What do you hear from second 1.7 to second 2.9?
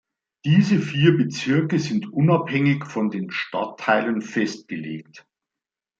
sind unabhängig